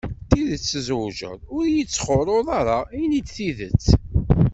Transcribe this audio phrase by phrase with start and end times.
[0.25, 1.39] D tidet tzewǧeḍ?
[1.55, 3.85] ur iyi-d-sxurruḍ ara, ini-d tidet.